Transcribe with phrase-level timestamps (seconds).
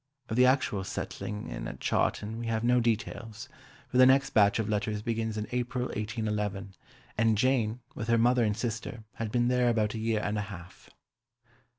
[0.29, 3.47] Of the actual settling in at Chawton we have no details,
[3.87, 6.73] for the next batch of letters begins in April 1811,
[7.19, 10.49] and Jane, with her mother and sister, had been there about a year and a
[10.49, 10.89] half.